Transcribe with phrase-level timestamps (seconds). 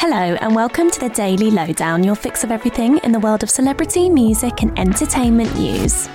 [0.00, 3.50] Hello, and welcome to the Daily Lowdown, your fix of everything in the world of
[3.50, 6.08] celebrity, music, and entertainment news.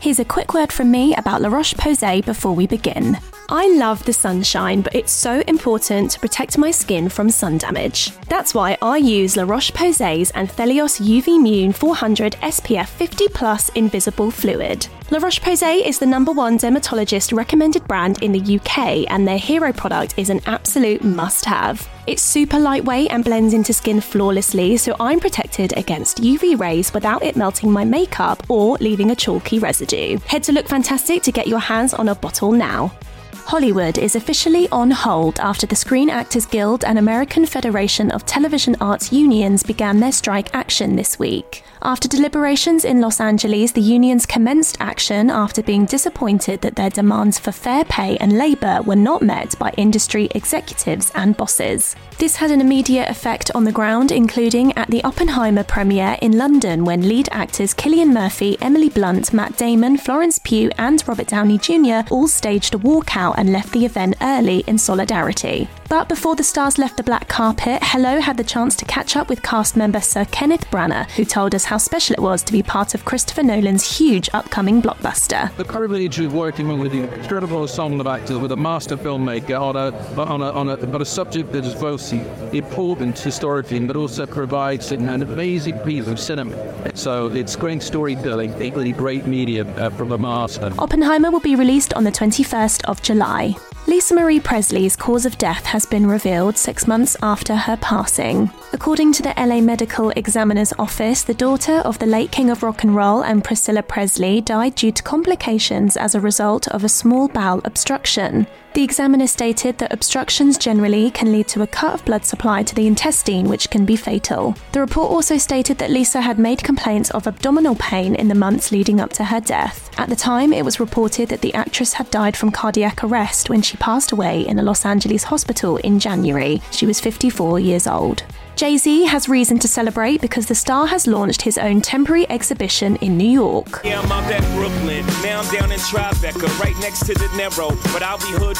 [0.00, 3.16] Here's a quick word from me about La Roche Posay before we begin.
[3.48, 8.10] I love the sunshine, but it's so important to protect my skin from sun damage.
[8.28, 14.32] That's why I use La Roche Posay's Anthelios UV Mune 400 SPF 50 Plus Invisible
[14.32, 14.88] Fluid.
[15.12, 19.38] La Roche Posay is the number one dermatologist recommended brand in the UK, and their
[19.38, 21.88] hero product is an absolute must have.
[22.08, 27.22] It's super lightweight and blends into skin flawlessly, so I'm protected against UV rays without
[27.22, 30.18] it melting my makeup or leaving a chalky residue.
[30.20, 32.92] Head to Look Fantastic to get your hands on a bottle now.
[33.34, 38.76] Hollywood is officially on hold after the Screen Actors Guild and American Federation of Television
[38.80, 41.64] Arts unions began their strike action this week.
[41.80, 47.38] After deliberations in Los Angeles, the unions commenced action after being disappointed that their demands
[47.38, 51.94] for fair pay and labour were not met by industry executives and bosses.
[52.18, 56.84] This had an immediate effect on the ground, including at the Oppenheimer premiere in London
[56.84, 62.00] when lead actors Cillian Murphy, Emily Blunt, Matt Damon, Florence Pugh, and Robert Downey Jr.
[62.10, 65.68] all staged a walkout and left the event early in solidarity.
[65.88, 69.30] But before the stars left the black carpet, Hello had the chance to catch up
[69.30, 72.62] with cast member Sir Kenneth Branagh, who told us how special it was to be
[72.62, 75.54] part of Christopher Nolan's huge upcoming blockbuster.
[75.56, 79.76] The privilege of working with the incredible ensemble of actors, with a master filmmaker on
[79.76, 82.12] a on a, on a, on a subject that is both
[82.52, 86.94] important historically, but also provides an amazing piece of cinema.
[86.94, 90.70] So it's great storytelling, equally great media uh, from the master.
[90.78, 93.56] Oppenheimer will be released on the 21st of July.
[93.88, 98.50] Lisa Marie Presley's cause of death has been revealed six months after her passing.
[98.74, 102.82] According to the LA Medical Examiner's Office, the daughter of the late King of Rock
[102.82, 107.28] and Roll and Priscilla Presley died due to complications as a result of a small
[107.28, 108.46] bowel obstruction.
[108.78, 112.76] The examiner stated that obstructions generally can lead to a cut of blood supply to
[112.76, 114.54] the intestine, which can be fatal.
[114.70, 118.70] The report also stated that Lisa had made complaints of abdominal pain in the months
[118.70, 119.90] leading up to her death.
[119.98, 123.62] At the time, it was reported that the actress had died from cardiac arrest when
[123.62, 126.62] she passed away in a Los Angeles hospital in January.
[126.70, 128.22] She was 54 years old.
[128.58, 132.96] Jay Z has reason to celebrate because the star has launched his own temporary exhibition
[132.96, 133.82] in New York.
[133.84, 134.02] Yeah,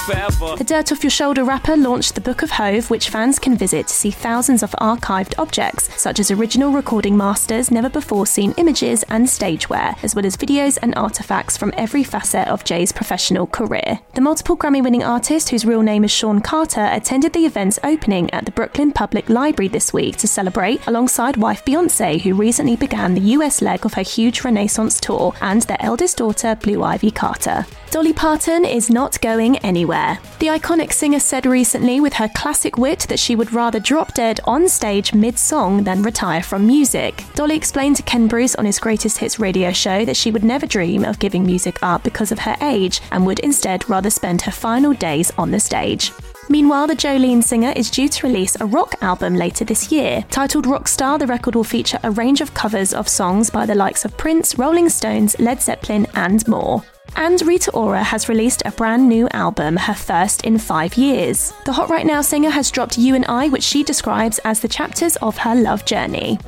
[0.08, 0.56] Forever.
[0.56, 3.88] The Dirt Off Your Shoulder rapper launched the Book of HOV, which fans can visit
[3.88, 9.02] to see thousands of archived objects, such as original recording masters, never before seen images,
[9.10, 14.00] and stageware, as well as videos and artifacts from every facet of Jay's professional career.
[14.14, 18.30] The multiple Grammy winning artist, whose real name is Sean Carter, attended the event's opening
[18.30, 23.12] at the Brooklyn Public Library this week to celebrate alongside wife Beyonce, who recently began
[23.12, 27.66] the US leg of her huge Renaissance tour, and their eldest daughter, Blue Ivy Carter.
[27.90, 29.87] Dolly Parton is not going anywhere.
[30.38, 34.40] The iconic singer said recently with her classic wit that she would rather drop dead
[34.44, 37.24] on stage mid song than retire from music.
[37.34, 40.66] Dolly explained to Ken Bruce on his Greatest Hits radio show that she would never
[40.66, 44.52] dream of giving music up because of her age and would instead rather spend her
[44.52, 46.12] final days on the stage.
[46.50, 50.24] Meanwhile, the Jolene singer is due to release a rock album later this year.
[50.30, 54.04] Titled Rockstar, the record will feature a range of covers of songs by the likes
[54.04, 56.82] of Prince, Rolling Stones, Led Zeppelin, and more.
[57.16, 61.52] And Rita Ora has released a brand new album, her first in five years.
[61.64, 64.68] The Hot Right Now singer has dropped You and I, which she describes as the
[64.68, 66.38] chapters of her love journey.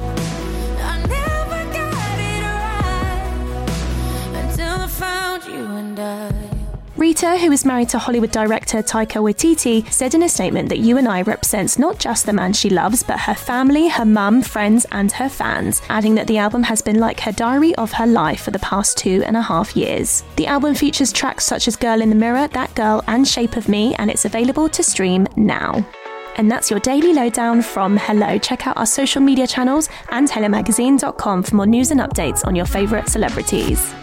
[7.00, 10.98] Rita, who is married to Hollywood director Taika Waititi, said in a statement that You
[10.98, 14.84] and I represents not just the man she loves, but her family, her mum, friends,
[14.92, 18.42] and her fans, adding that the album has been like her diary of her life
[18.42, 20.24] for the past two and a half years.
[20.36, 23.66] The album features tracks such as Girl in the Mirror, That Girl, and Shape of
[23.66, 25.82] Me, and it's available to stream now.
[26.36, 28.36] And that's your daily lowdown from Hello.
[28.36, 32.66] Check out our social media channels and hellomagazine.com for more news and updates on your
[32.66, 33.94] favourite celebrities.